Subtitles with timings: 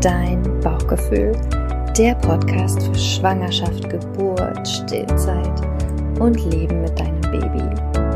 [0.00, 1.32] dein Bauchgefühl,
[1.96, 5.60] der Podcast für Schwangerschaft, Geburt, Stillzeit
[6.18, 8.09] und Leben mit deinem Baby.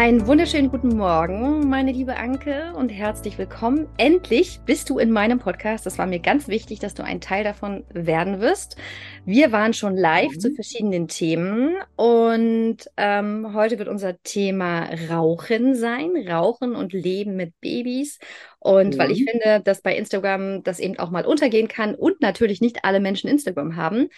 [0.00, 3.88] Einen wunderschönen guten Morgen, meine liebe Anke, und herzlich willkommen.
[3.96, 5.86] Endlich bist du in meinem Podcast.
[5.86, 8.76] Das war mir ganz wichtig, dass du ein Teil davon werden wirst.
[9.24, 10.38] Wir waren schon live mhm.
[10.38, 16.12] zu verschiedenen Themen und ähm, heute wird unser Thema Rauchen sein.
[16.30, 18.20] Rauchen und Leben mit Babys.
[18.60, 18.98] Und mhm.
[18.98, 19.28] weil ich mhm.
[19.30, 23.30] finde, dass bei Instagram das eben auch mal untergehen kann und natürlich nicht alle Menschen
[23.30, 24.08] Instagram haben,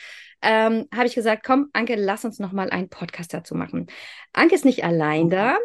[0.42, 3.88] ähm, habe ich gesagt, komm, Anke, lass uns noch mal einen Podcast dazu machen.
[4.32, 5.56] Anke ist nicht allein da.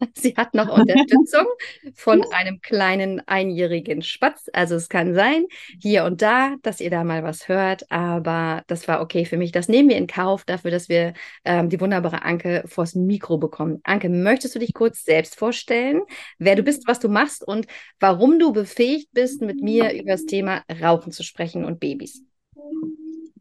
[0.14, 1.46] Sie hat noch Unterstützung
[1.94, 4.48] von einem kleinen einjährigen Spatz.
[4.52, 5.46] Also es kann sein,
[5.80, 9.52] hier und da, dass ihr da mal was hört, aber das war okay für mich.
[9.52, 13.80] Das nehmen wir in Kauf dafür, dass wir ähm, die wunderbare Anke vors Mikro bekommen.
[13.84, 16.02] Anke, möchtest du dich kurz selbst vorstellen,
[16.38, 17.66] wer du bist, was du machst und
[17.98, 22.22] warum du befähigt bist, mit mir über das Thema Rauchen zu sprechen und Babys?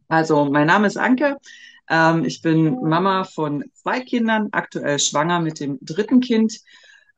[0.08, 1.38] Also, mein Name ist Anke.
[1.90, 6.60] Ähm, ich bin Mama von zwei Kindern, aktuell schwanger mit dem dritten Kind.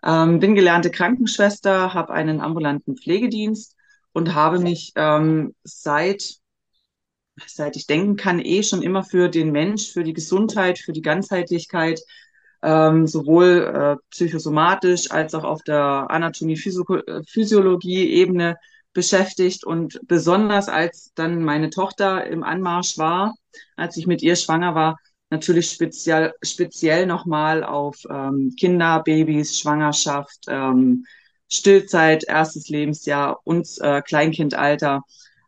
[0.04, 3.76] Ähm, bin gelernte Krankenschwester, habe einen ambulanten Pflegedienst
[4.14, 6.40] und habe mich ähm, seit
[7.46, 11.02] seit ich denken kann, eh schon immer für den Mensch, für die Gesundheit, für die
[11.02, 12.00] Ganzheitlichkeit,
[12.62, 18.58] ähm, sowohl äh, psychosomatisch als auch auf der Anatomie-Physiologie-Ebene
[19.00, 23.34] beschäftigt und besonders als dann meine Tochter im Anmarsch war,
[23.78, 24.98] als ich mit ihr schwanger war,
[25.30, 31.06] natürlich speziell, speziell nochmal auf ähm, Kinder, Babys, Schwangerschaft, ähm,
[31.50, 35.04] Stillzeit, erstes Lebensjahr und äh, Kleinkindalter.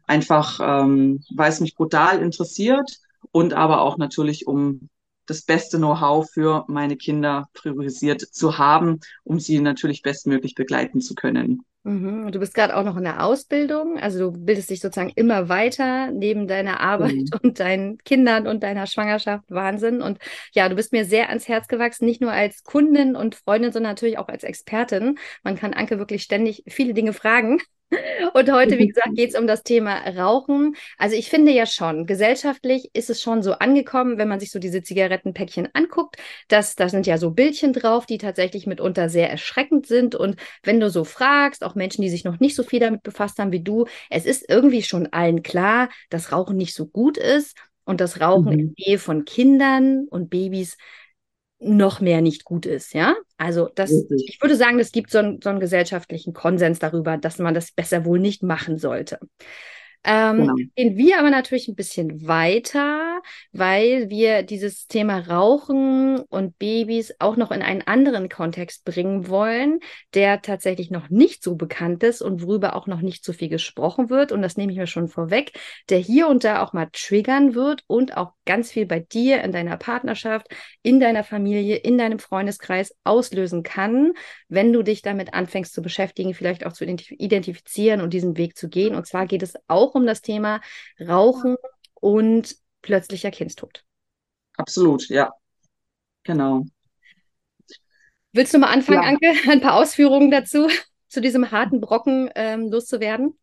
[0.07, 2.89] Einfach, ähm, weil es mich brutal interessiert
[3.33, 4.87] und aber auch natürlich, um
[5.25, 11.15] das beste Know-how für meine Kinder priorisiert zu haben, um sie natürlich bestmöglich begleiten zu
[11.15, 11.65] können.
[11.83, 12.25] Mhm.
[12.25, 15.49] Und du bist gerade auch noch in der Ausbildung, also du bildest dich sozusagen immer
[15.49, 17.29] weiter neben deiner Arbeit mhm.
[17.41, 19.45] und deinen Kindern und deiner Schwangerschaft.
[19.49, 20.01] Wahnsinn.
[20.01, 20.19] Und
[20.53, 23.93] ja, du bist mir sehr ans Herz gewachsen, nicht nur als Kundin und Freundin, sondern
[23.93, 25.17] natürlich auch als Expertin.
[25.43, 27.59] Man kann Anke wirklich ständig viele Dinge fragen.
[28.33, 30.75] Und heute, wie gesagt, geht es um das Thema Rauchen.
[30.97, 34.59] Also ich finde ja schon, gesellschaftlich ist es schon so angekommen, wenn man sich so
[34.59, 36.15] diese Zigarettenpäckchen anguckt,
[36.47, 40.15] dass da sind ja so Bildchen drauf, die tatsächlich mitunter sehr erschreckend sind.
[40.15, 43.39] Und wenn du so fragst, auch Menschen, die sich noch nicht so viel damit befasst
[43.39, 47.57] haben wie du, es ist irgendwie schon allen klar, dass Rauchen nicht so gut ist
[47.83, 48.59] und das Rauchen mhm.
[48.59, 50.77] in Nähe von Kindern und Babys
[51.59, 53.15] noch mehr nicht gut ist, ja?
[53.37, 57.37] Also das, ich würde sagen, es gibt so, ein, so einen gesellschaftlichen Konsens darüber, dass
[57.37, 59.19] man das besser wohl nicht machen sollte.
[60.03, 60.55] Ähm, genau.
[60.75, 67.35] Gehen wir aber natürlich ein bisschen weiter, weil wir dieses Thema Rauchen und Babys auch
[67.37, 69.79] noch in einen anderen Kontext bringen wollen,
[70.15, 74.09] der tatsächlich noch nicht so bekannt ist und worüber auch noch nicht so viel gesprochen
[74.09, 74.31] wird.
[74.31, 75.51] Und das nehme ich mir schon vorweg,
[75.89, 79.51] der hier und da auch mal triggern wird und auch ganz viel bei dir in
[79.51, 80.47] deiner Partnerschaft,
[80.81, 84.13] in deiner Familie, in deinem Freundeskreis auslösen kann,
[84.49, 88.67] wenn du dich damit anfängst zu beschäftigen, vielleicht auch zu identifizieren und diesen Weg zu
[88.67, 88.95] gehen.
[88.95, 90.61] Und zwar geht es auch auch um das Thema
[90.99, 91.57] Rauchen
[91.93, 93.83] und plötzlicher Kindstod.
[94.57, 95.31] Absolut, ja.
[96.23, 96.65] Genau.
[98.33, 99.09] Willst du mal anfangen, ja.
[99.09, 100.67] Anke, ein paar Ausführungen dazu,
[101.07, 103.37] zu diesem harten Brocken ähm, loszuwerden?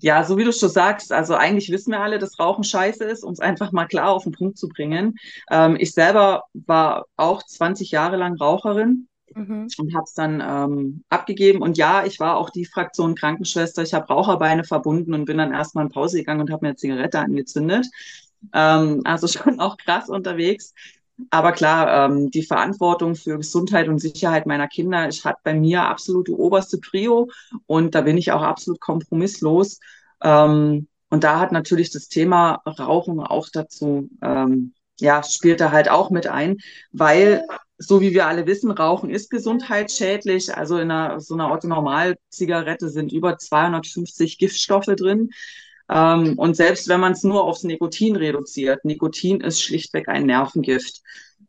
[0.00, 3.22] Ja, so wie du schon sagst, also eigentlich wissen wir alle, dass Rauchen scheiße ist,
[3.22, 5.16] um es einfach mal klar auf den Punkt zu bringen.
[5.50, 9.68] Ähm, ich selber war auch 20 Jahre lang Raucherin mhm.
[9.78, 11.62] und habe es dann ähm, abgegeben.
[11.62, 13.82] Und ja, ich war auch die Fraktion Krankenschwester.
[13.82, 16.76] Ich habe Raucherbeine verbunden und bin dann erstmal in Pause gegangen und habe mir eine
[16.76, 17.86] Zigarette angezündet.
[18.52, 20.74] Ähm, also schon auch krass unterwegs.
[21.30, 25.82] Aber klar, ähm, die Verantwortung für Gesundheit und Sicherheit meiner Kinder ich hat bei mir
[25.82, 27.28] absolut die oberste Prio
[27.66, 29.78] und da bin ich auch absolut kompromisslos.
[30.22, 35.90] Ähm, und da hat natürlich das Thema Rauchen auch dazu, ähm, ja, spielt da halt
[35.90, 36.56] auch mit ein,
[36.92, 37.44] weil
[37.78, 40.56] so wie wir alle wissen, Rauchen ist gesundheitsschädlich.
[40.56, 45.30] Also in einer, so einer Otto-Normal-Zigarette sind über 250 Giftstoffe drin.
[45.90, 51.02] Ähm, und selbst wenn man es nur aufs Nikotin reduziert, Nikotin ist schlichtweg ein Nervengift.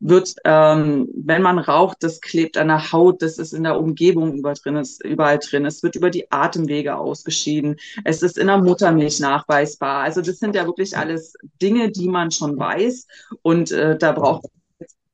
[0.06, 4.34] Wird, ähm, wenn man raucht, das klebt an der Haut, das ist in der Umgebung
[4.34, 5.66] über drin, ist, überall drin.
[5.66, 7.78] Es wird über die Atemwege ausgeschieden.
[8.04, 10.04] Es ist in der Muttermilch nachweisbar.
[10.04, 13.08] Also das sind ja wirklich alles Dinge, die man schon weiß.
[13.44, 14.48] Und äh, da braucht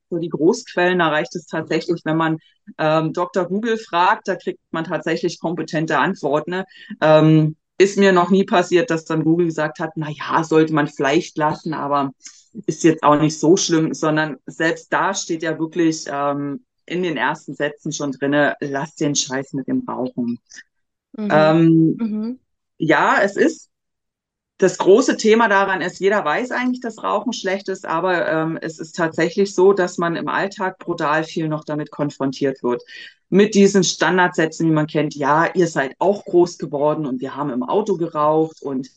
[0.09, 2.37] so die Großquellen, da reicht es tatsächlich, wenn man
[2.77, 3.45] ähm, Dr.
[3.45, 6.51] Google fragt, da kriegt man tatsächlich kompetente Antworten.
[6.51, 6.65] Ne?
[7.01, 10.87] Ähm, ist mir noch nie passiert, dass dann Google gesagt hat, na ja, sollte man
[10.87, 12.11] vielleicht lassen, aber
[12.65, 17.17] ist jetzt auch nicht so schlimm, sondern selbst da steht ja wirklich ähm, in den
[17.17, 20.39] ersten Sätzen schon drinne, lass den Scheiß mit dem Rauchen.
[21.13, 21.29] Mhm.
[21.31, 22.39] Ähm, mhm.
[22.77, 23.69] Ja, es ist
[24.59, 28.77] das große Thema daran ist, jeder weiß eigentlich, dass Rauchen schlecht ist, aber ähm, es
[28.77, 32.83] ist tatsächlich so, dass man im Alltag brutal viel noch damit konfrontiert wird.
[33.29, 37.51] Mit diesen Standardsätzen, die man kennt, ja, ihr seid auch groß geworden und wir haben
[37.51, 38.89] im Auto geraucht und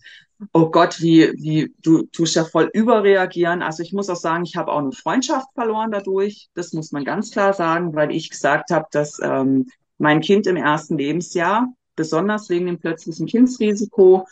[0.53, 3.63] oh Gott, wie, wie, du tust ja voll überreagieren.
[3.63, 6.49] Also ich muss auch sagen, ich habe auch eine Freundschaft verloren dadurch.
[6.55, 9.69] Das muss man ganz klar sagen, weil ich gesagt habe, dass ähm,
[9.99, 14.27] mein Kind im ersten Lebensjahr, besonders wegen dem plötzlichen Kindsrisiko,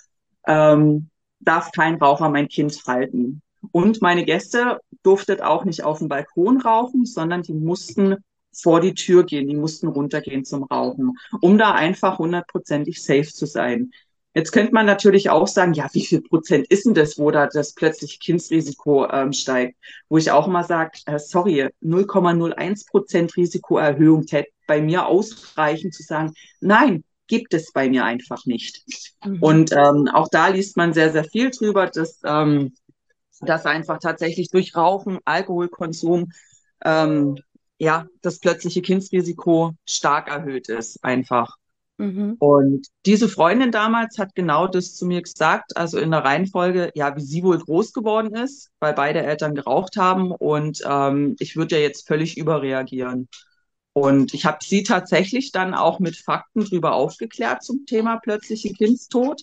[0.46, 1.09] ähm,
[1.40, 3.42] darf kein Raucher mein Kind halten.
[3.72, 8.16] Und meine Gäste durften auch nicht auf dem Balkon rauchen, sondern die mussten
[8.52, 13.46] vor die Tür gehen, die mussten runtergehen zum Rauchen, um da einfach hundertprozentig safe zu
[13.46, 13.92] sein.
[14.32, 17.48] Jetzt könnte man natürlich auch sagen, ja, wie viel Prozent ist denn das, wo da
[17.48, 19.76] das plötzliche Kindsrisiko ähm, steigt?
[20.08, 26.04] Wo ich auch immer sage, äh, sorry, 0,01 Prozent Risikoerhöhung täte bei mir ausreichen zu
[26.04, 28.82] sagen, nein, gibt es bei mir einfach nicht.
[29.24, 29.42] Mhm.
[29.42, 32.74] Und ähm, auch da liest man sehr, sehr viel drüber, dass, ähm,
[33.40, 36.32] dass einfach tatsächlich durch Rauchen, Alkoholkonsum,
[36.84, 37.36] ähm,
[37.78, 41.56] ja, das plötzliche Kindsrisiko stark erhöht ist, einfach.
[41.98, 42.36] Mhm.
[42.40, 47.14] Und diese Freundin damals hat genau das zu mir gesagt, also in der Reihenfolge, ja,
[47.14, 51.76] wie sie wohl groß geworden ist, weil beide Eltern geraucht haben und ähm, ich würde
[51.76, 53.28] ja jetzt völlig überreagieren.
[53.92, 59.42] Und ich habe sie tatsächlich dann auch mit Fakten drüber aufgeklärt zum Thema plötzliche Kindstod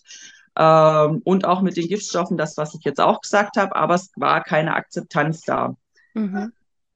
[0.58, 4.12] ähm, und auch mit den Giftstoffen, das, was ich jetzt auch gesagt habe, aber es
[4.16, 5.76] war keine Akzeptanz da.
[6.14, 6.54] Mhm.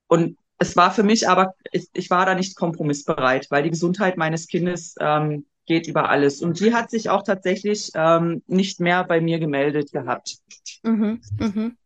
[0.08, 4.18] Und es war für mich aber, ich, ich, war da nicht kompromissbereit, weil die Gesundheit
[4.18, 6.42] meines Kindes ähm, geht über alles.
[6.42, 10.38] Und die hat sich auch tatsächlich ähm, nicht mehr bei mir gemeldet gehabt.
[10.84, 11.22] Mhm.
[11.40, 11.78] Mhm.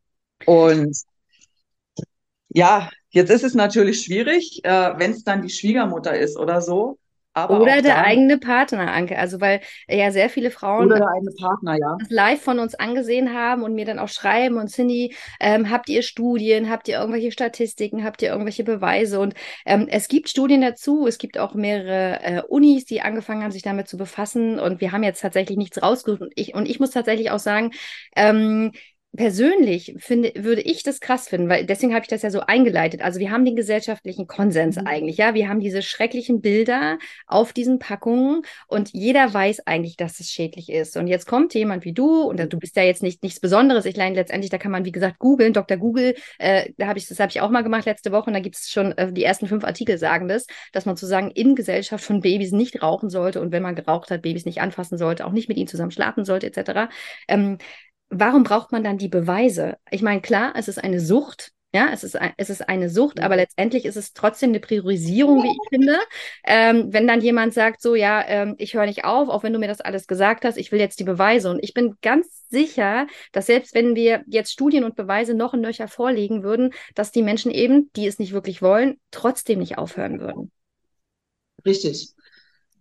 [0.45, 0.97] Und
[2.55, 6.99] ja, Jetzt ist es natürlich schwierig, äh, wenn es dann die Schwiegermutter ist oder so.
[7.31, 9.17] Aber oder der dann, eigene Partner, Anke.
[9.17, 11.95] Also weil ja sehr viele Frauen Partner, ja.
[11.97, 15.87] das live von uns angesehen haben und mir dann auch schreiben und Cindy, ähm, habt
[15.87, 19.21] ihr Studien, habt ihr irgendwelche Statistiken, habt ihr irgendwelche Beweise?
[19.21, 19.33] Und
[19.65, 23.63] ähm, es gibt Studien dazu, es gibt auch mehrere äh, Unis, die angefangen haben, sich
[23.63, 24.59] damit zu befassen.
[24.59, 26.21] Und wir haben jetzt tatsächlich nichts rausgesucht.
[26.21, 27.71] Und ich, und ich muss tatsächlich auch sagen,
[28.17, 28.73] ähm,
[29.15, 33.01] persönlich finde, würde ich das krass finden, weil deswegen habe ich das ja so eingeleitet.
[33.01, 34.87] Also wir haben den gesellschaftlichen Konsens mhm.
[34.87, 35.33] eigentlich, ja.
[35.33, 36.97] Wir haben diese schrecklichen Bilder
[37.27, 40.97] auf diesen Packungen und jeder weiß eigentlich, dass es schädlich ist.
[40.97, 43.85] Und jetzt kommt jemand wie du und du bist ja jetzt nicht nichts Besonderes.
[43.85, 45.77] Ich meine, letztendlich, da kann man, wie gesagt, googeln, Dr.
[45.77, 48.39] Google, äh, da habe ich, das habe ich auch mal gemacht letzte Woche und da
[48.39, 52.03] gibt es schon äh, die ersten fünf Artikel sagen das, dass man sozusagen in Gesellschaft
[52.03, 55.31] von Babys nicht rauchen sollte und wenn man geraucht hat, Babys nicht anfassen sollte, auch
[55.31, 56.89] nicht mit ihnen zusammen schlafen sollte, etc.
[57.27, 57.57] Ähm,
[58.09, 59.77] warum braucht man dann die Beweise?
[59.91, 63.35] Ich meine, klar, es ist eine Sucht, ja, es ist, es ist eine Sucht, aber
[63.35, 65.99] letztendlich ist es trotzdem eine Priorisierung, wie ich finde.
[66.45, 69.59] Ähm, wenn dann jemand sagt, so, ja, ähm, ich höre nicht auf, auch wenn du
[69.59, 71.49] mir das alles gesagt hast, ich will jetzt die Beweise.
[71.49, 75.63] Und ich bin ganz sicher, dass selbst wenn wir jetzt Studien und Beweise noch in
[75.63, 80.21] Löcher vorlegen würden, dass die Menschen eben, die es nicht wirklich wollen, trotzdem nicht aufhören
[80.21, 80.53] würden.
[81.65, 82.15] Richtig.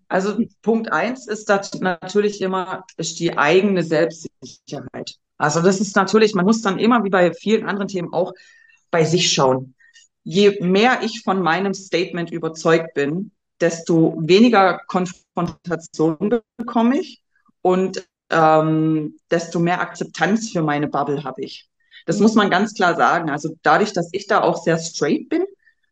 [0.08, 1.48] Also Punkt eins ist
[1.80, 5.16] natürlich immer ist die eigene Selbstsicherheit.
[5.38, 8.32] Also das ist natürlich, man muss dann immer wie bei vielen anderen Themen auch
[8.90, 9.74] bei sich schauen.
[10.22, 17.22] Je mehr ich von meinem Statement überzeugt bin, desto weniger Konfrontation bekomme ich
[17.62, 21.68] und ähm, desto mehr Akzeptanz für meine Bubble habe ich.
[22.06, 23.30] Das muss man ganz klar sagen.
[23.30, 25.44] Also dadurch, dass ich da auch sehr straight bin,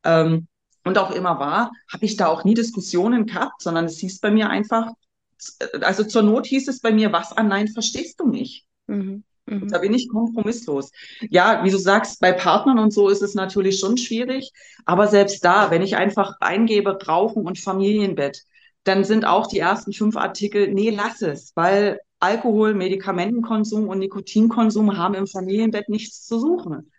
[0.04, 0.47] ähm,
[0.85, 4.31] und auch immer war, habe ich da auch nie Diskussionen gehabt, sondern es hieß bei
[4.31, 4.93] mir einfach,
[5.81, 8.67] also zur Not hieß es bei mir, was an Nein verstehst du nicht?
[8.87, 9.25] Mhm.
[9.47, 9.69] Mhm.
[9.69, 10.93] Da bin ich kompromisslos.
[11.31, 14.53] Ja, wie du sagst, bei Partnern und so ist es natürlich schon schwierig,
[14.85, 18.43] aber selbst da, wenn ich einfach eingebe, Rauchen und Familienbett,
[18.85, 24.97] dann sind auch die ersten fünf Artikel, nee, lass es, weil Alkohol, Medikamentenkonsum und Nikotinkonsum
[24.97, 26.91] haben im Familienbett nichts zu suchen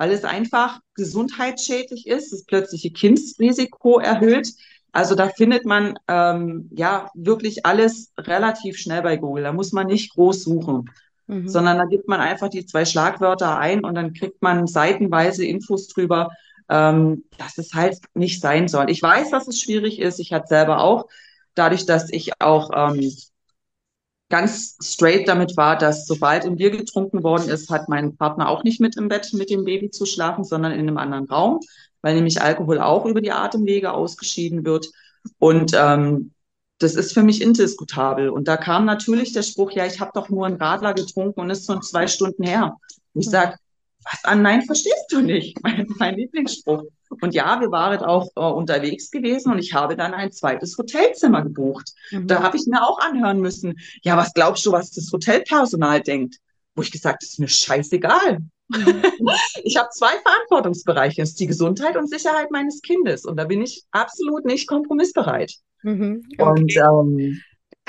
[0.00, 4.48] weil es einfach gesundheitsschädlich ist, das plötzliche Kindsrisiko erhöht.
[4.92, 9.44] Also da findet man ähm, ja wirklich alles relativ schnell bei Google.
[9.44, 10.88] Da muss man nicht groß suchen,
[11.26, 11.46] mhm.
[11.46, 15.88] sondern da gibt man einfach die zwei Schlagwörter ein und dann kriegt man seitenweise Infos
[15.88, 16.30] drüber,
[16.70, 18.88] ähm, dass es halt nicht sein soll.
[18.88, 20.18] Ich weiß, dass es schwierig ist.
[20.18, 21.08] Ich hatte selber auch,
[21.54, 23.12] dadurch, dass ich auch ähm,
[24.30, 28.64] ganz straight damit war, dass sobald ein Bier getrunken worden ist, hat mein Partner auch
[28.64, 31.60] nicht mit im Bett mit dem Baby zu schlafen, sondern in einem anderen Raum,
[32.00, 34.86] weil nämlich Alkohol auch über die Atemwege ausgeschieden wird.
[35.38, 36.32] Und ähm,
[36.78, 38.30] das ist für mich indiskutabel.
[38.30, 41.50] Und da kam natürlich der Spruch, ja, ich habe doch nur einen Radler getrunken und
[41.50, 42.76] ist schon zwei Stunden her.
[43.12, 43.56] Und ich sage,
[44.04, 45.58] was an Nein verstehst du nicht?
[45.62, 46.84] Mein, mein Lieblingsspruch.
[47.20, 51.42] Und ja, wir waren auch äh, unterwegs gewesen und ich habe dann ein zweites Hotelzimmer
[51.42, 51.92] gebucht.
[52.10, 52.28] Mhm.
[52.28, 56.36] Da habe ich mir auch anhören müssen, ja, was glaubst du, was das Hotelpersonal denkt?
[56.74, 58.38] Wo ich gesagt, ist mir scheißegal.
[58.68, 59.02] Mhm.
[59.64, 63.24] ich habe zwei Verantwortungsbereiche, das ist die Gesundheit und Sicherheit meines Kindes.
[63.24, 65.54] Und da bin ich absolut nicht kompromissbereit.
[65.82, 66.50] Mhm, okay.
[66.50, 67.40] Und ähm,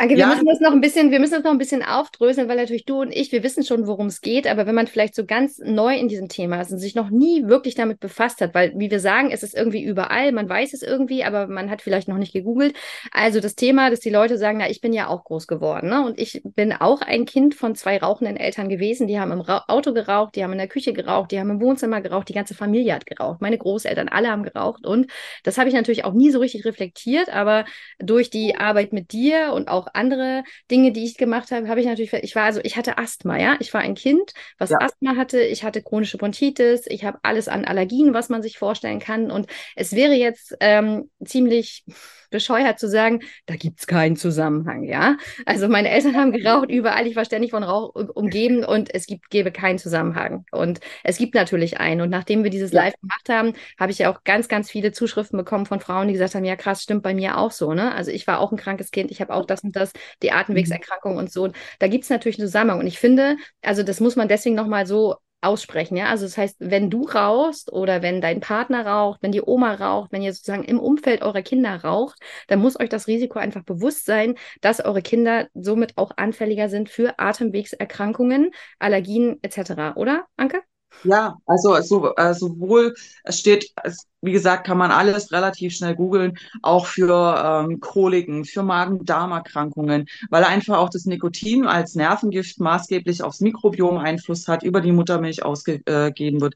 [0.02, 0.28] Anke, wir ja.
[0.30, 3.02] müssen das noch ein bisschen, wir müssen das noch ein bisschen aufdröseln, weil natürlich du
[3.02, 5.96] und ich, wir wissen schon, worum es geht, aber wenn man vielleicht so ganz neu
[5.96, 9.00] in diesem Thema ist und sich noch nie wirklich damit befasst hat, weil, wie wir
[9.00, 12.34] sagen, es ist irgendwie überall, man weiß es irgendwie, aber man hat vielleicht noch nicht
[12.34, 12.76] gegoogelt.
[13.12, 16.04] Also das Thema, dass die Leute sagen, na, ich bin ja auch groß geworden, ne?
[16.04, 19.66] Und ich bin auch ein Kind von zwei rauchenden Eltern gewesen, die haben im Ra
[19.68, 22.56] Auto geraucht, die haben in der Küche geraucht, die haben im Wohnzimmer geraucht, die ganze
[22.56, 25.12] Familie hat geraucht, meine Großeltern, alle haben geraucht und
[25.44, 27.66] das habe ich natürlich auch nie so richtig reflektiert, aber
[28.00, 31.86] durch die Arbeit mit dir und auch andere Dinge, die ich gemacht habe, habe ich
[31.86, 33.58] natürlich, ich war also, ich hatte Asthma, ja.
[33.60, 34.80] Ich war ein Kind, was ja.
[34.80, 39.00] Asthma hatte, ich hatte chronische Bronchitis, ich habe alles an Allergien, was man sich vorstellen
[39.00, 39.32] kann.
[39.32, 41.84] Und es wäre jetzt ähm, ziemlich
[42.32, 45.18] bescheuert zu sagen, da gibt es keinen Zusammenhang, ja.
[45.46, 49.30] Also meine Eltern haben geraucht überall, ich war ständig von Rauch umgeben und es gibt,
[49.30, 50.46] gäbe keinen Zusammenhang.
[50.52, 52.02] Und es gibt natürlich einen.
[52.02, 55.38] Und nachdem wir dieses Live gemacht haben, habe ich ja auch ganz, ganz viele Zuschriften
[55.38, 57.94] bekommen von Frauen, die gesagt haben, ja krass, stimmt bei mir auch so, ne?
[57.94, 61.18] Also ich war auch ein krankes Kind, ich habe auch das und das, die Atemwegserkrankung
[61.18, 61.50] und so.
[61.80, 62.80] Da gibt es natürlich einen Zusammenhang.
[62.80, 65.98] Und ich finde, also das muss man deswegen nochmal so aussprechen.
[65.98, 66.08] Ja?
[66.08, 70.12] Also das heißt, wenn du rauchst oder wenn dein Partner raucht, wenn die Oma raucht,
[70.12, 74.06] wenn ihr sozusagen im Umfeld eurer Kinder raucht, dann muss euch das Risiko einfach bewusst
[74.06, 79.96] sein, dass eure Kinder somit auch anfälliger sind für Atemwegserkrankungen, Allergien etc.
[79.96, 80.62] Oder, Anke?
[81.04, 82.94] Ja, also, also äh, sowohl,
[83.24, 88.46] es steht, es, wie gesagt, kann man alles relativ schnell googeln, auch für ähm, Koliken,
[88.46, 94.80] für Magen-Darm-Erkrankungen, weil einfach auch das Nikotin als Nervengift maßgeblich aufs Mikrobiom Einfluss hat, über
[94.80, 96.54] die Muttermilch ausgegeben wird.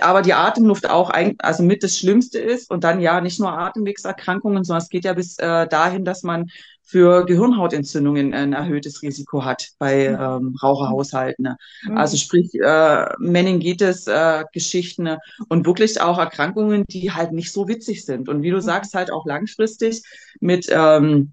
[0.00, 3.52] Aber die Atemluft auch ein, also mit das Schlimmste ist und dann ja nicht nur
[3.52, 6.50] Atemwegserkrankungen, sondern es geht ja bis äh, dahin, dass man
[6.92, 10.48] für Gehirnhautentzündungen ein erhöhtes Risiko hat bei mhm.
[10.48, 11.42] ähm, Raucherhaushalten.
[11.42, 11.56] Ne?
[11.84, 11.96] Mhm.
[11.96, 15.18] Also sprich äh, Meningitis-Geschichten äh,
[15.48, 18.28] und wirklich auch Erkrankungen, die halt nicht so witzig sind.
[18.28, 18.60] Und wie du mhm.
[18.60, 20.02] sagst, halt auch langfristig
[20.38, 21.32] mit, ähm,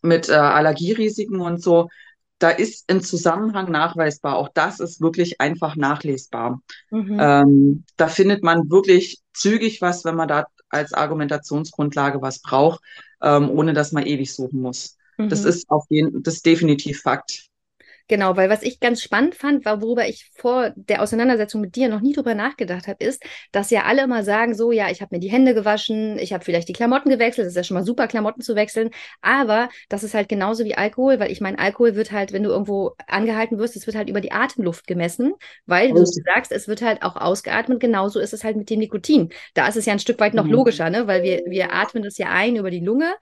[0.00, 1.90] mit äh, Allergierisiken und so,
[2.38, 4.36] da ist ein Zusammenhang nachweisbar.
[4.36, 6.62] Auch das ist wirklich einfach nachlesbar.
[6.90, 7.18] Mhm.
[7.20, 12.80] Ähm, da findet man wirklich zügig was, wenn man da als Argumentationsgrundlage was braucht
[13.22, 14.96] ähm, ohne dass man ewig suchen muss.
[15.16, 15.28] Mhm.
[15.28, 17.47] Das ist auf jeden, das ist definitiv Fakt.
[18.08, 21.90] Genau, weil was ich ganz spannend fand, war, worüber ich vor der Auseinandersetzung mit dir
[21.90, 23.22] noch nie drüber nachgedacht habe, ist,
[23.52, 26.42] dass ja alle immer sagen, so, ja, ich habe mir die Hände gewaschen, ich habe
[26.42, 30.04] vielleicht die Klamotten gewechselt, das ist ja schon mal super, Klamotten zu wechseln, aber das
[30.04, 33.58] ist halt genauso wie Alkohol, weil ich meine, Alkohol wird halt, wenn du irgendwo angehalten
[33.58, 35.34] wirst, es wird halt über die Atemluft gemessen,
[35.66, 39.28] weil du sagst, es wird halt auch ausgeatmet, genauso ist es halt mit dem Nikotin.
[39.52, 40.52] Da ist es ja ein Stück weit noch mhm.
[40.52, 41.06] logischer, ne?
[41.06, 43.12] weil wir, wir atmen das ja ein über die Lunge,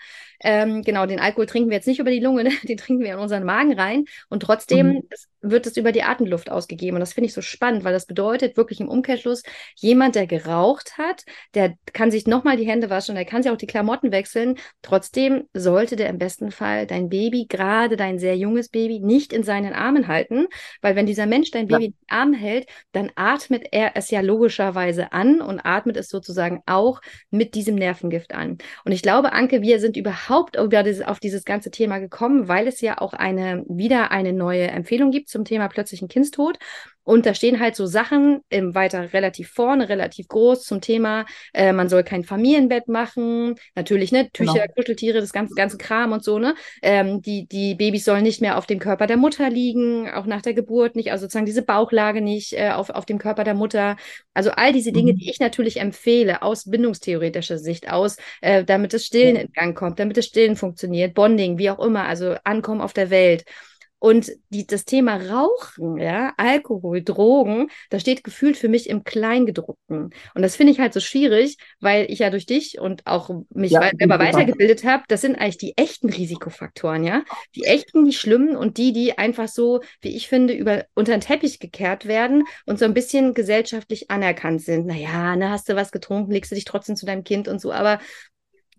[0.40, 2.50] ähm, genau, den Alkohol trinken wir jetzt nicht über die Lunge, ne?
[2.69, 4.05] den trinken wir in unseren Magen rein.
[4.28, 5.02] Und trotzdem mhm.
[5.50, 6.97] Wird es über die Atemluft ausgegeben.
[6.97, 9.43] Und das finde ich so spannend, weil das bedeutet wirklich im Umkehrschluss,
[9.76, 11.25] jemand, der geraucht hat,
[11.55, 14.57] der kann sich nochmal die Hände waschen, der kann sich auch die Klamotten wechseln.
[14.83, 19.43] Trotzdem sollte der im besten Fall dein Baby, gerade dein sehr junges Baby, nicht in
[19.43, 20.47] seinen Armen halten.
[20.81, 21.87] Weil wenn dieser Mensch dein Baby ja.
[21.88, 26.62] in den Arm hält, dann atmet er es ja logischerweise an und atmet es sozusagen
[26.67, 27.00] auch
[27.31, 28.59] mit diesem Nervengift an.
[28.85, 33.00] Und ich glaube, Anke, wir sind überhaupt auf dieses ganze Thema gekommen, weil es ja
[33.00, 36.59] auch eine, wieder eine neue Empfehlung gibt zum Thema plötzlichen Kindstod.
[37.05, 41.25] Und da stehen halt so Sachen ähm, weiter relativ vorne, relativ groß zum Thema,
[41.55, 44.75] äh, man soll kein Familienbett machen, natürlich, ne, Tücher, genau.
[44.75, 46.57] Kuscheltiere, das ganze, ganze Kram und so, ne?
[46.83, 50.43] Ähm, die, die Babys sollen nicht mehr auf dem Körper der Mutter liegen, auch nach
[50.43, 53.97] der Geburt nicht, also sozusagen diese Bauchlage nicht äh, auf, auf dem Körper der Mutter.
[54.35, 55.19] Also all diese Dinge, mhm.
[55.19, 60.00] die ich natürlich empfehle, aus bindungstheoretischer Sicht, aus, äh, damit das Stillen in Gang kommt,
[60.00, 63.45] damit das Stillen funktioniert, Bonding, wie auch immer, also Ankommen auf der Welt.
[64.07, 70.11] Und die, das Thema Rauchen, ja, Alkohol, Drogen, das steht gefühlt für mich im Kleingedruckten.
[70.33, 73.73] Und das finde ich halt so schwierig, weil ich ja durch dich und auch mich
[73.73, 77.25] ja, selber weitergebildet habe, das sind eigentlich die echten Risikofaktoren, ja.
[77.57, 81.21] Die echten, die schlimmen und die, die einfach so, wie ich finde, über, unter den
[81.21, 84.87] Teppich gekehrt werden und so ein bisschen gesellschaftlich anerkannt sind.
[84.87, 87.73] Naja, ne, hast du was getrunken, legst du dich trotzdem zu deinem Kind und so,
[87.73, 87.99] aber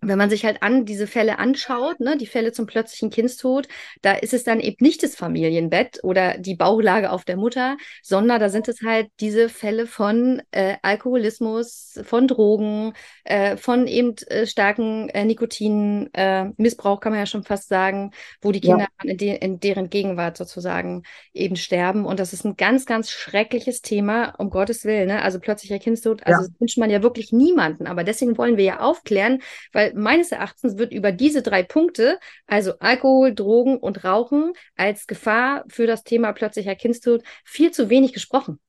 [0.07, 3.67] wenn man sich halt an diese Fälle anschaut, ne, die Fälle zum plötzlichen Kindstod,
[4.01, 8.39] da ist es dann eben nicht das Familienbett oder die Bauchlage auf der Mutter, sondern
[8.39, 14.45] da sind es halt diese Fälle von äh, Alkoholismus, von Drogen, äh, von eben äh,
[14.45, 18.11] starken äh, Nikotinmissbrauch, äh, kann man ja schon fast sagen,
[18.41, 19.09] wo die Kinder ja.
[19.09, 22.05] in, de in, deren Gegenwart sozusagen eben sterben.
[22.05, 25.07] Und das ist ein ganz, ganz schreckliches Thema, um Gottes Willen.
[25.07, 25.21] Ne?
[25.21, 26.47] Also plötzlicher Kindstod, also ja.
[26.47, 27.87] das wünscht man ja wirklich niemanden.
[27.87, 29.41] Aber deswegen wollen wir ja aufklären,
[29.73, 35.63] weil meines Erachtens wird über diese drei Punkte, also Alkohol, Drogen und Rauchen, als Gefahr
[35.67, 38.59] für das Thema plötzlicher Kindstod viel zu wenig gesprochen.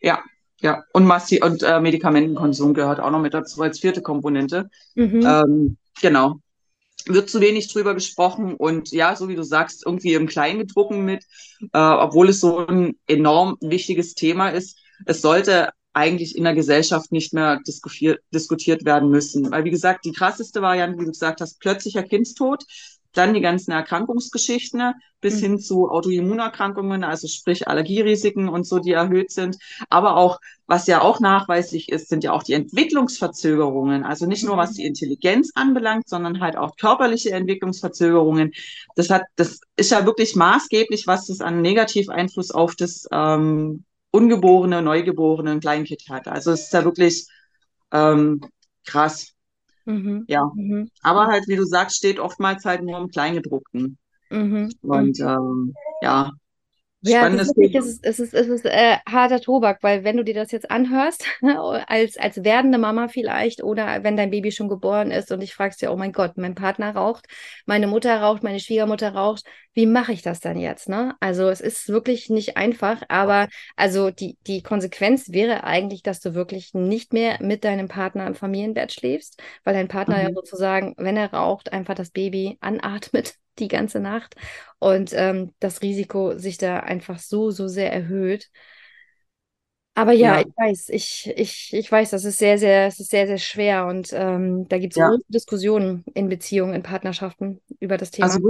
[0.00, 0.22] Ja,
[0.60, 0.84] ja.
[0.92, 4.70] Und Massi und äh, Medikamentenkonsum gehört auch noch mit dazu als vierte Komponente.
[4.94, 5.22] Mhm.
[5.26, 6.36] Ähm, genau.
[7.06, 11.24] Wird zu wenig drüber gesprochen und ja, so wie du sagst, irgendwie im Kleingedrucken mit,
[11.72, 14.78] äh, obwohl es so ein enorm wichtiges Thema ist.
[15.04, 19.50] Es sollte eigentlich in der Gesellschaft nicht mehr diskutiert, diskutiert werden müssen.
[19.50, 22.64] Weil, wie gesagt, die krasseste Variante, wie du gesagt hast, plötzlicher Kindstod,
[23.14, 25.40] dann die ganzen Erkrankungsgeschichten bis mhm.
[25.40, 29.56] hin zu Autoimmunerkrankungen, also sprich Allergierisiken und so, die erhöht sind.
[29.88, 34.04] Aber auch, was ja auch nachweislich ist, sind ja auch die Entwicklungsverzögerungen.
[34.04, 38.52] Also nicht nur was die Intelligenz anbelangt, sondern halt auch körperliche Entwicklungsverzögerungen.
[38.96, 43.84] Das hat, das ist ja wirklich maßgeblich, was das an Negativeinfluss auf das ähm,
[44.16, 46.26] ungeborene, neugeborene ein Kleinkind hat.
[46.28, 47.26] Also es ist ja wirklich
[47.92, 48.40] ähm,
[48.84, 49.32] krass.
[49.84, 50.24] Mhm.
[50.26, 50.50] Ja.
[50.54, 50.90] Mhm.
[51.02, 53.98] Aber halt, wie du sagst, steht oftmals halt nur im Kleingedruckten.
[54.30, 54.70] Mhm.
[54.80, 56.32] Und ähm, ja,
[57.02, 60.34] ja, ist, es ist, es ist, es ist äh, harter Tobak, weil wenn du dir
[60.34, 61.24] das jetzt anhörst,
[61.86, 65.82] als, als werdende Mama vielleicht, oder wenn dein Baby schon geboren ist und ich fragst
[65.82, 67.26] dir, oh mein Gott, mein Partner raucht,
[67.66, 70.88] meine Mutter raucht, meine Schwiegermutter raucht, wie mache ich das dann jetzt?
[70.88, 71.14] Ne?
[71.20, 76.34] Also es ist wirklich nicht einfach, aber also die, die Konsequenz wäre eigentlich, dass du
[76.34, 80.22] wirklich nicht mehr mit deinem Partner im Familienbett schläfst, weil dein Partner mhm.
[80.22, 84.36] ja sozusagen, wenn er raucht, einfach das Baby anatmet die ganze Nacht
[84.78, 88.50] und ähm, das Risiko sich da einfach so, so sehr erhöht.
[89.94, 93.10] Aber ja, ja, ich weiß, ich, ich, ich weiß, das ist sehr, sehr, es ist
[93.10, 95.08] sehr, sehr schwer und ähm, da gibt es ja.
[95.08, 98.26] große Diskussionen in Beziehungen, in Partnerschaften über das Thema.
[98.26, 98.40] Also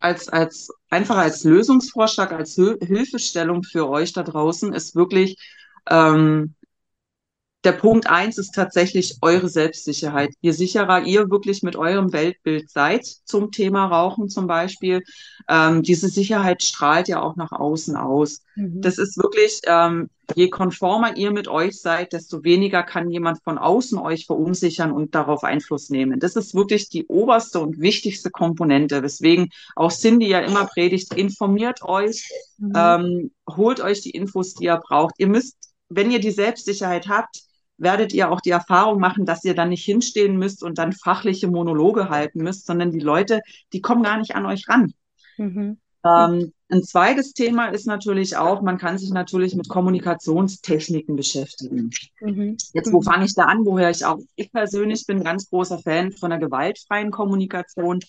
[0.00, 5.36] als, als einfach als Lösungsvorschlag, als Hilfestellung für euch da draußen ist wirklich
[5.88, 6.54] ähm,
[7.64, 10.30] der Punkt eins ist tatsächlich eure Selbstsicherheit.
[10.40, 15.02] Je sicherer ihr wirklich mit eurem Weltbild seid zum Thema Rauchen zum Beispiel,
[15.48, 18.44] ähm, diese Sicherheit strahlt ja auch nach außen aus.
[18.56, 18.80] Mhm.
[18.80, 23.58] Das ist wirklich, ähm, je konformer ihr mit euch seid, desto weniger kann jemand von
[23.58, 26.18] außen euch verunsichern und darauf Einfluss nehmen.
[26.18, 31.82] Das ist wirklich die oberste und wichtigste Komponente, weswegen auch Cindy ja immer predigt, informiert
[31.82, 32.72] euch, mhm.
[32.74, 35.14] ähm, holt euch die Infos, die ihr braucht.
[35.18, 35.58] Ihr müsst
[35.90, 37.42] wenn ihr die Selbstsicherheit habt,
[37.80, 41.48] werdet ihr auch die Erfahrung machen, dass ihr dann nicht hinstehen müsst und dann fachliche
[41.48, 43.40] Monologe halten müsst, sondern die Leute,
[43.72, 44.92] die kommen gar nicht an euch ran.
[45.38, 45.78] Mhm.
[46.04, 51.90] Ähm, ein zweites Thema ist natürlich auch, man kann sich natürlich mit Kommunikationstechniken beschäftigen.
[52.20, 52.56] Mhm.
[52.72, 53.64] Jetzt, wo fange ich da an?
[53.64, 58.00] Woher ich auch, ich persönlich bin ganz großer Fan von der gewaltfreien Kommunikation.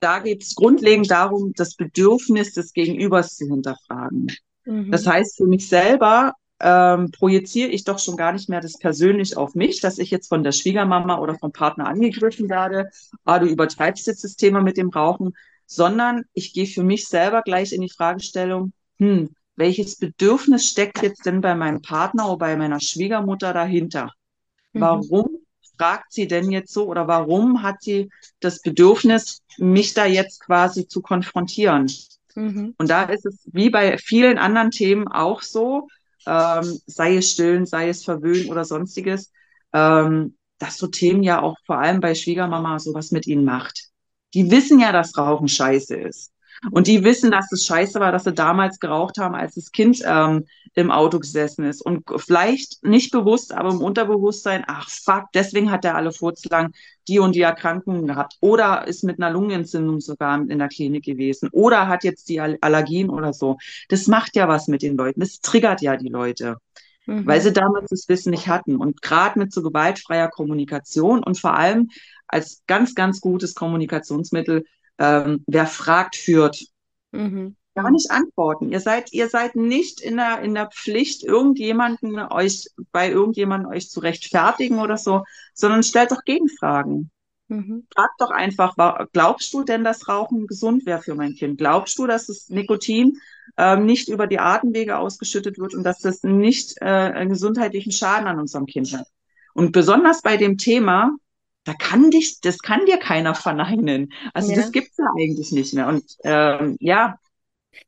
[0.00, 4.28] Da geht es grundlegend darum, das Bedürfnis des Gegenübers zu hinterfragen.
[4.64, 4.90] Mhm.
[4.90, 9.36] Das heißt, für mich selber ähm, projiziere ich doch schon gar nicht mehr das persönlich
[9.36, 12.90] auf mich, dass ich jetzt von der Schwiegermama oder vom Partner angegriffen werde,
[13.24, 15.34] ah, du übertreibst jetzt das Thema mit dem Rauchen,
[15.66, 21.26] sondern ich gehe für mich selber gleich in die Fragestellung, hm, welches Bedürfnis steckt jetzt
[21.26, 24.12] denn bei meinem Partner oder bei meiner Schwiegermutter dahinter?
[24.72, 24.80] Mhm.
[24.80, 25.28] Warum
[25.76, 30.86] fragt sie denn jetzt so oder warum hat sie das Bedürfnis, mich da jetzt quasi
[30.86, 31.90] zu konfrontieren?
[32.34, 32.74] Mhm.
[32.78, 35.88] Und da ist es wie bei vielen anderen Themen auch so,
[36.26, 39.32] ähm, sei es stillen, sei es verwöhnen oder sonstiges,
[39.72, 43.90] ähm, dass so Themen ja auch vor allem bei Schwiegermama sowas mit ihnen macht.
[44.34, 46.32] Die wissen ja, dass Rauchen scheiße ist.
[46.70, 50.02] Und die wissen, dass es scheiße war, dass sie damals geraucht haben, als das Kind
[50.04, 51.80] ähm, im Auto gesessen ist.
[51.82, 56.72] Und vielleicht nicht bewusst, aber im Unterbewusstsein, ach fuck, deswegen hat er alle furzlang
[57.08, 58.36] die und die Erkrankungen gehabt.
[58.40, 61.48] Oder ist mit einer Lungenentzündung sogar in der Klinik gewesen.
[61.52, 63.58] Oder hat jetzt die Allergien oder so.
[63.88, 65.20] Das macht ja was mit den Leuten.
[65.20, 66.56] Das triggert ja die Leute.
[67.06, 67.26] Mhm.
[67.26, 68.76] Weil sie damals das Wissen nicht hatten.
[68.76, 71.90] Und gerade mit so gewaltfreier Kommunikation und vor allem
[72.28, 74.64] als ganz, ganz gutes Kommunikationsmittel
[74.98, 76.60] ähm, wer fragt, führt.
[77.12, 77.56] Mhm.
[77.74, 78.72] Gar nicht antworten.
[78.72, 83.90] Ihr seid, ihr seid nicht in der, in der Pflicht, irgendjemanden euch, bei irgendjemandem euch
[83.90, 87.10] zu rechtfertigen oder so, sondern stellt doch Gegenfragen.
[87.48, 87.86] Mhm.
[87.94, 88.74] Frag doch einfach,
[89.12, 91.58] glaubst du denn, dass Rauchen gesund wäre für mein Kind?
[91.58, 93.18] Glaubst du, dass das Nikotin
[93.56, 98.26] ähm, nicht über die Atemwege ausgeschüttet wird und dass das nicht äh, einen gesundheitlichen Schaden
[98.26, 99.06] an unserem Kind hat?
[99.54, 101.12] Und besonders bei dem Thema,
[101.66, 104.12] da kann dich, das kann dir keiner verneinen.
[104.32, 104.56] Also ja.
[104.56, 105.88] das gibt's ja eigentlich nicht mehr.
[105.88, 107.18] Und ähm, ja,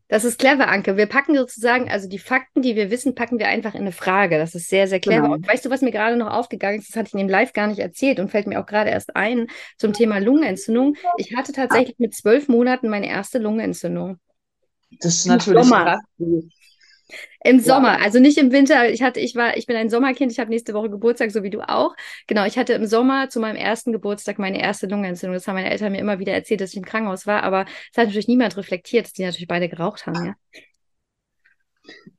[0.09, 0.97] das ist clever, Anke.
[0.97, 4.39] Wir packen sozusagen, also die Fakten, die wir wissen, packen wir einfach in eine Frage.
[4.39, 5.23] Das ist sehr, sehr clever.
[5.23, 5.35] Genau.
[5.35, 6.89] Und weißt du, was mir gerade noch aufgegangen ist?
[6.89, 9.17] Das hatte ich in dem Live gar nicht erzählt und fällt mir auch gerade erst
[9.17, 10.97] ein zum Thema Lungenentzündung.
[11.19, 14.19] Ich hatte tatsächlich mit zwölf Monaten meine erste Lungenentzündung.
[15.01, 16.01] Das ist natürlich krass.
[17.43, 18.91] Im Sommer, also nicht im Winter.
[18.91, 21.51] Ich hatte, ich war, ich bin ein Sommerkind, ich habe nächste Woche Geburtstag, so wie
[21.51, 21.95] du auch.
[22.27, 25.35] Genau, ich hatte im Sommer zu meinem ersten Geburtstag meine erste Lungenentzündung.
[25.35, 27.97] Das haben meine Eltern mir immer wieder erzählt, dass ich im Krankenhaus war, aber es
[27.97, 30.35] hat natürlich niemand reflektiert, dass die natürlich beide geraucht haben, ja.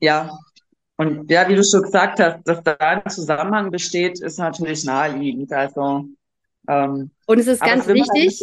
[0.00, 0.30] Ja,
[1.00, 5.50] und ja, wie du schon gesagt hast, dass da ein Zusammenhang besteht, ist natürlich naheliegend.
[5.50, 6.04] Also,
[6.68, 8.38] ähm, und es ist ganz wichtig,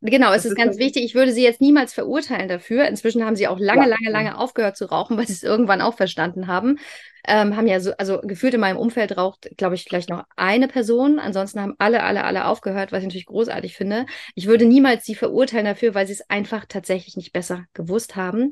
[0.00, 1.04] Genau, es ist, ist ganz wichtig.
[1.04, 2.86] Ich würde sie jetzt niemals verurteilen dafür.
[2.86, 3.96] Inzwischen haben sie auch lange, ja.
[3.96, 6.78] lange, lange aufgehört zu rauchen, weil sie es irgendwann auch verstanden haben.
[7.28, 10.66] Ähm, haben ja so, also gefühlt in meinem Umfeld raucht, glaube ich, vielleicht noch eine
[10.66, 11.18] Person.
[11.18, 14.06] Ansonsten haben alle, alle, alle aufgehört, was ich natürlich großartig finde.
[14.34, 18.50] Ich würde niemals sie verurteilen dafür, weil sie es einfach tatsächlich nicht besser gewusst haben.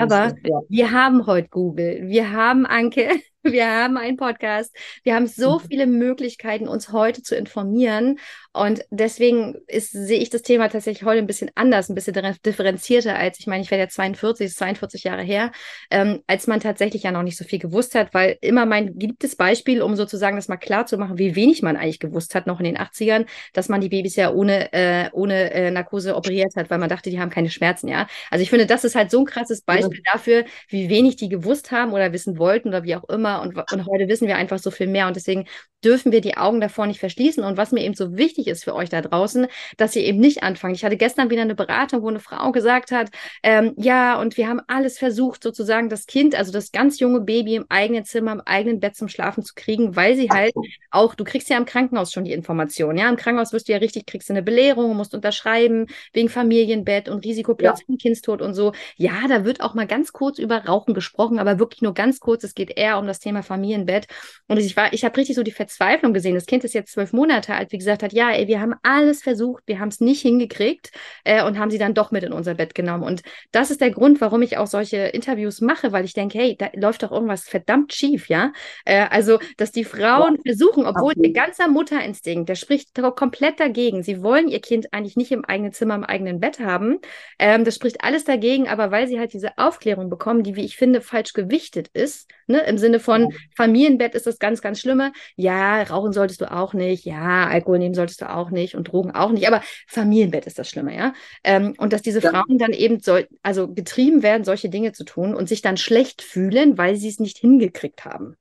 [0.00, 0.60] Aber ja.
[0.68, 3.08] wir haben heute Google, wir haben Anke,
[3.52, 5.68] wir haben einen Podcast, wir haben so mhm.
[5.68, 8.18] viele Möglichkeiten, uns heute zu informieren.
[8.52, 13.16] Und deswegen ist, sehe ich das Thema tatsächlich heute ein bisschen anders, ein bisschen differenzierter
[13.16, 15.52] als, ich meine, ich werde ja 42, ist 42 Jahre her,
[15.90, 19.36] ähm, als man tatsächlich ja noch nicht so viel gewusst hat, weil immer mein geliebtes
[19.36, 22.60] Beispiel, um sozusagen das mal klar zu machen, wie wenig man eigentlich gewusst hat, noch
[22.60, 26.70] in den 80ern, dass man die Babys ja ohne, äh, ohne äh, Narkose operiert hat,
[26.70, 28.06] weil man dachte, die haben keine Schmerzen, ja.
[28.30, 30.12] Also ich finde, das ist halt so ein krasses Beispiel ja.
[30.14, 33.42] dafür, wie wenig die gewusst haben oder wissen wollten oder wie auch immer.
[33.42, 35.08] Und, und heute wissen wir einfach so viel mehr.
[35.08, 35.44] Und deswegen
[35.84, 37.44] dürfen wir die Augen davor nicht verschließen.
[37.44, 40.42] Und was mir eben so wichtig ist für euch da draußen, dass ihr eben nicht
[40.42, 40.76] anfangt.
[40.76, 43.10] Ich hatte gestern wieder eine Beratung, wo eine Frau gesagt hat,
[43.42, 47.56] ähm, ja, und wir haben alles versucht, sozusagen das Kind, also das ganz junge Baby
[47.56, 50.54] im eigenen Zimmer, im eigenen Bett zum Schlafen zu kriegen, weil sie halt
[50.90, 52.96] auch, du kriegst ja im Krankenhaus schon die Information.
[52.96, 57.08] Ja, im Krankenhaus wirst du ja richtig, kriegst du eine Belehrung, musst unterschreiben wegen Familienbett
[57.08, 57.96] und Risiko plötzlich ja.
[57.96, 58.72] Kindstod und so.
[58.96, 62.44] Ja, da wird auch mal ganz kurz über Rauchen gesprochen, aber wirklich nur ganz kurz.
[62.44, 64.06] Es geht eher um das Thema Familienbett.
[64.48, 66.34] Und ich war, ich habe richtig so die Verzweiflung gesehen.
[66.34, 69.22] Das Kind ist jetzt zwölf Monate alt, wie gesagt hat, ja, ey, wir haben alles
[69.22, 70.90] versucht, wir haben es nicht hingekriegt
[71.24, 73.04] äh, und haben sie dann doch mit in unser Bett genommen.
[73.04, 76.56] Und das ist der Grund, warum ich auch solche Interviews mache, weil ich denke, hey,
[76.56, 78.52] da läuft doch irgendwas verdammt schief, ja.
[78.84, 81.28] Äh, also, dass die Frauen versuchen, obwohl okay.
[81.28, 84.02] ihr ganzer Mutterinstinkt, der spricht komplett dagegen.
[84.02, 86.98] Sie wollen ihr Kind eigentlich nicht im eigenen Zimmer, im eigenen Bett haben.
[87.38, 90.76] Ähm, das spricht alles dagegen, aber weil sie halt diese Aufklärung bekommen, die, wie ich
[90.76, 92.60] finde, falsch gewichtet ist, ne?
[92.60, 93.32] im Sinne von.
[93.56, 95.12] Familienbett ist das ganz, ganz Schlimme.
[95.36, 97.04] Ja, rauchen solltest du auch nicht.
[97.04, 99.46] Ja, Alkohol nehmen solltest du auch nicht und Drogen auch nicht.
[99.46, 101.12] Aber Familienbett ist das Schlimme, ja.
[101.44, 102.30] Ähm, und dass diese ja.
[102.30, 106.22] Frauen dann eben so, also getrieben werden, solche Dinge zu tun und sich dann schlecht
[106.22, 108.36] fühlen, weil sie es nicht hingekriegt haben.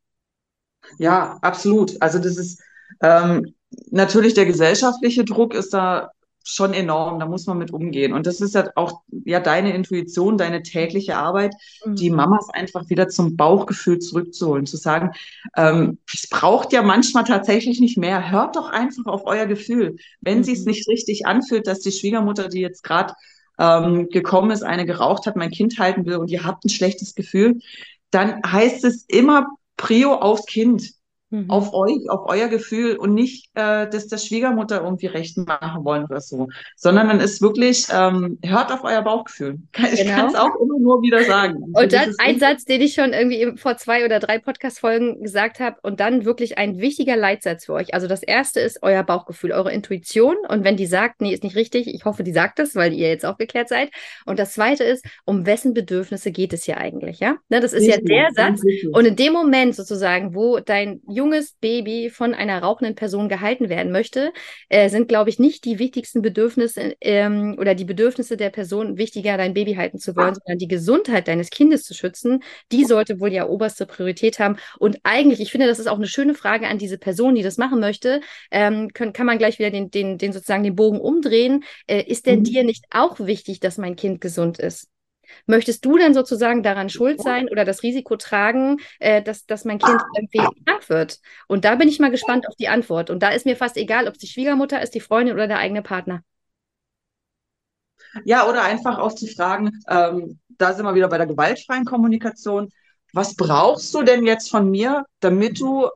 [0.97, 2.01] Ja, absolut.
[2.01, 2.61] Also das ist
[3.01, 3.55] ähm,
[3.91, 6.11] natürlich der gesellschaftliche Druck ist da
[6.47, 8.13] schon enorm, da muss man mit umgehen.
[8.13, 11.95] Und das ist ja auch ja deine Intuition, deine tägliche Arbeit, mhm.
[11.95, 15.11] die Mamas einfach wieder zum Bauchgefühl zurückzuholen, zu sagen,
[15.57, 18.31] ähm, es braucht ja manchmal tatsächlich nicht mehr.
[18.31, 19.95] Hört doch einfach auf euer Gefühl.
[20.21, 20.43] Wenn mhm.
[20.43, 23.15] sie es nicht richtig anfühlt, dass die Schwiegermutter, die jetzt gerade
[23.57, 27.15] ähm, gekommen ist, eine geraucht hat, mein Kind halten will und ihr habt ein schlechtes
[27.15, 27.59] Gefühl,
[28.11, 30.93] dann heißt es immer Prio aufs Kind
[31.29, 31.49] mhm.
[31.49, 36.05] auf euch, auf euer Gefühl und nicht, äh, dass der Schwiegermutter irgendwie recht machen wollen
[36.05, 39.59] oder so, sondern dann ist wirklich, ähm, hört auf euer Bauchgefühl.
[39.95, 40.15] Ich genau.
[40.15, 41.63] kann es auch immer nur wieder sagen.
[41.73, 45.77] Und dann ein Satz, den ich schon irgendwie vor zwei oder drei Podcast-Folgen gesagt habe
[45.83, 47.93] und dann wirklich ein wichtiger Leitsatz für euch.
[47.93, 51.55] Also das erste ist euer Bauchgefühl, eure Intuition und wenn die sagt, nee, ist nicht
[51.55, 53.91] richtig, ich hoffe, die sagt es, weil ihr jetzt aufgeklärt seid.
[54.25, 57.37] Und das zweite ist, um wessen Bedürfnisse geht es hier eigentlich, ja?
[57.49, 58.61] Ne, das ist ja der Satz.
[58.91, 63.91] Und in dem Moment sozusagen, wo dein junges Baby von einer rauchenden Person gehalten werden
[63.91, 64.33] möchte,
[64.69, 69.37] äh, sind, glaube ich, nicht die wichtigsten Bedürfnisse ähm, oder die Bedürfnisse der Person wichtiger,
[69.37, 72.43] dein Baby halten zu wollen, sondern die Gesundheit deines Kindes zu schützen.
[72.71, 74.57] Die sollte wohl ja oberste Priorität haben.
[74.79, 77.57] Und eigentlich, ich finde, das ist auch eine schöne Frage an diese Person, die das
[77.57, 78.21] machen möchte.
[78.51, 81.63] Ähm, können, kann man gleich wieder den, den, den sozusagen den Bogen umdrehen.
[81.87, 82.43] Äh, ist denn mhm.
[82.43, 84.89] dir nicht auch wichtig, dass mein Kind gesund ist?
[85.45, 89.79] Möchtest du denn sozusagen daran schuld sein oder das Risiko tragen, äh, dass, dass mein
[89.79, 91.19] Kind irgendwie krank wird?
[91.47, 93.09] Und da bin ich mal gespannt auf die Antwort.
[93.09, 95.59] Und da ist mir fast egal, ob es die Schwiegermutter ist, die Freundin oder der
[95.59, 96.21] eigene Partner.
[98.23, 102.71] Ja, oder einfach auch zu fragen, ähm, da sind wir wieder bei der gewaltfreien Kommunikation.
[103.13, 105.89] Was brauchst du denn jetzt von mir, damit du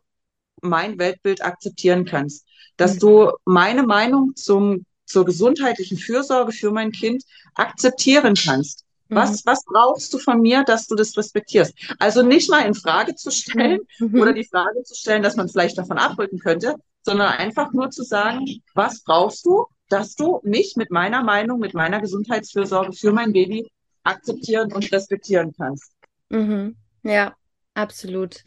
[0.61, 2.45] mein Weltbild akzeptieren kannst?
[2.77, 2.99] Dass mhm.
[2.99, 7.23] du meine Meinung zum, zur gesundheitlichen Fürsorge für mein Kind
[7.55, 8.85] akzeptieren kannst.
[9.09, 9.41] Was, mhm.
[9.45, 11.73] was brauchst du von mir, dass du das respektierst?
[11.97, 14.21] Also nicht mal in Frage zu stellen mhm.
[14.21, 18.03] oder die Frage zu stellen, dass man vielleicht davon abrücken könnte, sondern einfach nur zu
[18.03, 18.45] sagen,
[18.75, 23.69] was brauchst du, dass du mich mit meiner Meinung, mit meiner Gesundheitsfürsorge für mein Baby
[24.03, 25.91] akzeptieren und respektieren kannst.
[26.29, 26.75] Mhm.
[27.03, 27.35] Ja,
[27.73, 28.43] absolut.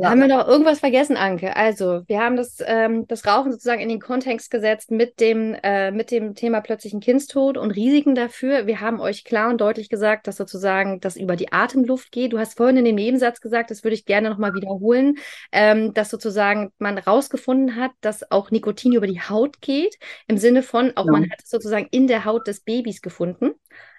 [0.00, 0.10] Ja.
[0.10, 1.56] Haben wir noch irgendwas vergessen, Anke?
[1.56, 5.90] Also, wir haben das, ähm, das Rauchen sozusagen in den Kontext gesetzt mit dem, äh,
[5.90, 8.68] mit dem Thema plötzlichen Kindstod und Risiken dafür.
[8.68, 12.32] Wir haben euch klar und deutlich gesagt, dass sozusagen das über die Atemluft geht.
[12.32, 15.16] Du hast vorhin in dem Nebensatz gesagt, das würde ich gerne nochmal wiederholen,
[15.50, 20.62] ähm, dass sozusagen man rausgefunden hat, dass auch Nikotin über die Haut geht, im Sinne
[20.62, 21.10] von, auch ja.
[21.10, 23.50] man hat es sozusagen in der Haut des Babys gefunden.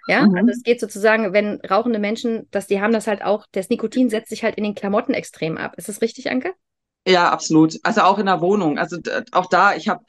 [0.10, 0.36] Ja, mhm.
[0.36, 4.10] also es geht sozusagen, wenn rauchende Menschen, dass die haben das halt auch, das Nikotin
[4.10, 5.76] setzt sich halt in den Klamotten extrem ab.
[5.78, 6.54] Ist das richtig, Anke?
[7.08, 7.80] Ja, absolut.
[7.84, 8.80] Also auch in der Wohnung.
[8.80, 8.98] Also
[9.32, 10.04] auch da, ich habe,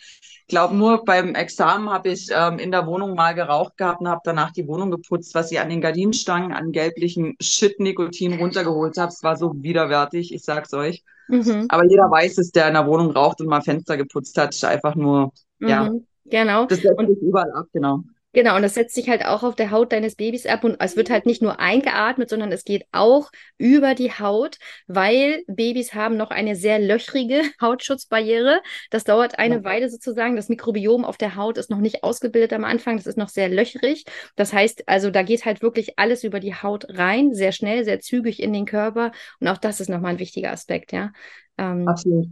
[0.48, 4.22] glaube nur beim Examen habe ich ähm, in der Wohnung mal geraucht gehabt und habe
[4.24, 9.12] danach die Wohnung geputzt, was ich an den Gardinenstangen an gelblichen Shit-Nikotin runtergeholt habe.
[9.12, 11.04] Es war so widerwärtig, ich sag's euch.
[11.28, 11.66] Mhm.
[11.68, 14.64] Aber jeder weiß es, der in der Wohnung raucht und mal Fenster geputzt hat, ist
[14.64, 15.68] einfach nur, mhm.
[15.68, 15.90] ja.
[16.24, 16.64] Genau.
[16.64, 18.02] Das setzt sich überall ab, genau.
[18.32, 20.96] Genau, und das setzt sich halt auch auf der Haut deines Babys ab und es
[20.96, 26.16] wird halt nicht nur eingeatmet, sondern es geht auch über die Haut, weil Babys haben
[26.16, 28.62] noch eine sehr löchrige Hautschutzbarriere.
[28.90, 29.64] Das dauert eine ja.
[29.64, 30.36] Weile sozusagen.
[30.36, 33.48] Das Mikrobiom auf der Haut ist noch nicht ausgebildet am Anfang, das ist noch sehr
[33.48, 34.04] löchrig.
[34.36, 37.98] Das heißt, also da geht halt wirklich alles über die Haut rein, sehr schnell, sehr
[37.98, 41.12] zügig in den Körper und auch das ist nochmal ein wichtiger Aspekt, ja.
[41.58, 42.28] Ähm, Absolut.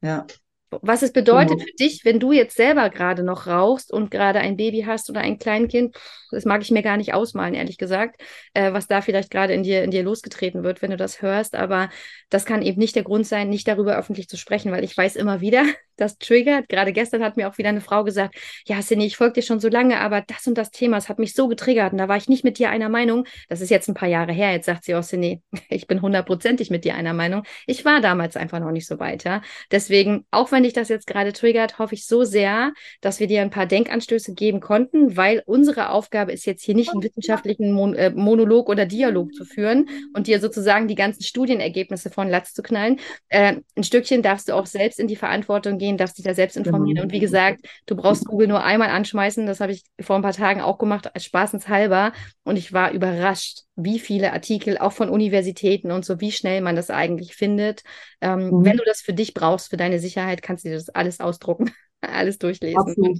[0.00, 0.26] Ja
[0.70, 1.64] was es bedeutet genau.
[1.64, 5.20] für dich, wenn du jetzt selber gerade noch rauchst und gerade ein Baby hast oder
[5.20, 5.96] ein Kleinkind,
[6.30, 8.20] das mag ich mir gar nicht ausmalen, ehrlich gesagt,
[8.54, 11.54] äh, was da vielleicht gerade in dir, in dir losgetreten wird, wenn du das hörst.
[11.54, 11.88] Aber
[12.28, 15.16] das kann eben nicht der Grund sein, nicht darüber öffentlich zu sprechen, weil ich weiß
[15.16, 15.64] immer wieder,
[16.00, 16.68] das triggert.
[16.68, 19.60] Gerade gestern hat mir auch wieder eine Frau gesagt, ja, Cindy, ich folge dir schon
[19.60, 22.16] so lange, aber das und das Thema, es hat mich so getriggert und da war
[22.16, 23.26] ich nicht mit dir einer Meinung.
[23.48, 24.52] Das ist jetzt ein paar Jahre her.
[24.52, 27.42] Jetzt sagt sie auch, Cindy, ich bin hundertprozentig mit dir einer Meinung.
[27.66, 29.42] Ich war damals einfach noch nicht so weit, ja.
[29.70, 33.42] Deswegen, auch wenn dich das jetzt gerade triggert, hoffe ich so sehr, dass wir dir
[33.42, 37.94] ein paar Denkanstöße geben konnten, weil unsere Aufgabe ist jetzt hier nicht einen wissenschaftlichen Mon
[37.94, 42.62] äh, Monolog oder Dialog zu führen und dir sozusagen die ganzen Studienergebnisse von Latz zu
[42.62, 43.00] knallen.
[43.28, 46.34] Äh, ein Stückchen darfst du auch selbst in die Verantwortung gehen gehen, darfst dich da
[46.34, 46.96] selbst informieren.
[46.96, 47.02] Genau.
[47.04, 49.46] Und wie gesagt, du brauchst Google nur einmal anschmeißen.
[49.46, 52.12] Das habe ich vor ein paar Tagen auch gemacht, als spaßenshalber.
[52.44, 56.76] Und ich war überrascht, wie viele Artikel, auch von Universitäten und so, wie schnell man
[56.76, 57.82] das eigentlich findet.
[58.20, 58.64] Ähm, mhm.
[58.64, 61.70] Wenn du das für dich brauchst, für deine Sicherheit, kannst du dir das alles ausdrucken,
[62.00, 62.78] alles durchlesen.
[62.78, 63.18] Absolut.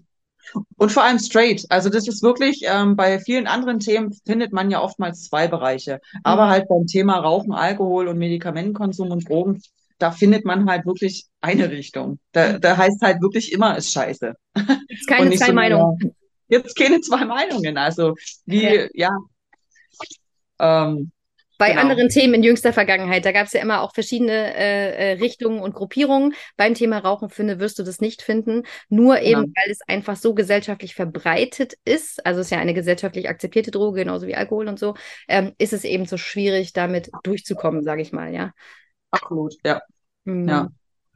[0.77, 1.67] Und vor allem straight.
[1.69, 6.01] Also das ist wirklich, ähm, bei vielen anderen Themen findet man ja oftmals zwei Bereiche.
[6.23, 6.51] Aber mhm.
[6.51, 9.61] halt beim Thema Rauchen, Alkohol und Medikamentenkonsum und Drogen
[9.99, 12.19] da findet man halt wirklich eine Richtung.
[12.33, 14.35] Da, da heißt halt wirklich immer, ist scheiße.
[14.89, 16.17] Jetzt keine zwei so, Meinungen.
[16.49, 17.77] Jetzt keine zwei Meinungen.
[17.77, 18.15] Also
[18.47, 18.89] wie, ja.
[18.95, 19.11] ja
[20.61, 21.13] ähm,
[21.59, 21.83] bei genau.
[21.83, 25.61] anderen Themen in jüngster Vergangenheit, da gab es ja immer auch verschiedene äh, äh, Richtungen
[25.61, 26.35] und Gruppierungen.
[26.57, 28.63] Beim Thema Rauchen finde, wirst du das nicht finden.
[28.89, 29.53] Nur eben, genau.
[29.57, 34.01] weil es einfach so gesellschaftlich verbreitet ist, also es ist ja eine gesellschaftlich akzeptierte Droge,
[34.03, 34.95] genauso wie Alkohol und so,
[35.27, 38.53] ähm, ist es eben so schwierig, damit durchzukommen, sage ich mal, ja.
[39.11, 39.81] Absolut, ja.
[40.25, 40.49] Mhm.
[40.49, 40.69] ja.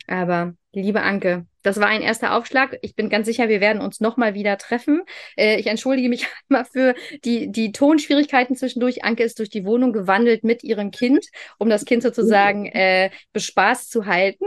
[0.07, 2.76] Aber liebe Anke, das war ein erster Aufschlag.
[2.83, 5.02] Ich bin ganz sicher, wir werden uns nochmal wieder treffen.
[5.37, 9.05] Äh, ich entschuldige mich einmal für die, die Tonschwierigkeiten zwischendurch.
[9.05, 11.26] Anke ist durch die Wohnung gewandelt mit ihrem Kind,
[11.59, 14.46] um das Kind sozusagen äh, bespaßt zu halten.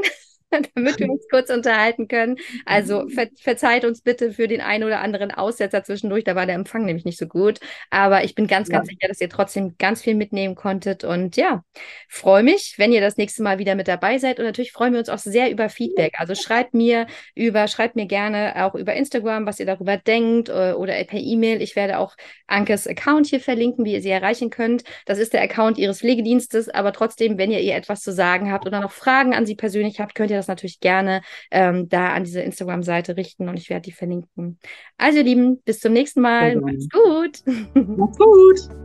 [0.75, 2.37] damit wir uns kurz unterhalten können.
[2.65, 6.23] Also ver verzeiht uns bitte für den einen oder anderen Aussetzer zwischendurch.
[6.23, 7.59] Da war der Empfang nämlich nicht so gut.
[7.89, 8.93] Aber ich bin ganz, ganz ja.
[8.93, 11.03] sicher, dass ihr trotzdem ganz viel mitnehmen konntet.
[11.03, 11.63] Und ja,
[12.09, 14.39] freue mich, wenn ihr das nächste Mal wieder mit dabei seid.
[14.39, 16.15] Und natürlich freuen wir uns auch sehr über Feedback.
[16.17, 20.73] Also schreibt mir über, schreibt mir gerne auch über Instagram, was ihr darüber denkt äh,
[20.73, 21.61] oder per E-Mail.
[21.61, 22.15] Ich werde auch
[22.47, 24.83] Ankes Account hier verlinken, wie ihr sie erreichen könnt.
[25.05, 26.69] Das ist der Account ihres Pflegedienstes.
[26.69, 29.99] Aber trotzdem, wenn ihr ihr etwas zu sagen habt oder noch Fragen an sie persönlich
[29.99, 33.69] habt, könnt ihr das das natürlich gerne ähm, da an diese Instagram-Seite richten und ich
[33.69, 34.59] werde die verlinken.
[34.97, 36.55] Also, ihr Lieben, bis zum nächsten Mal.
[36.55, 37.41] Macht's gut.
[37.73, 38.84] Macht's gut.